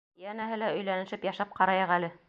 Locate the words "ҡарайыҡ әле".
1.61-2.13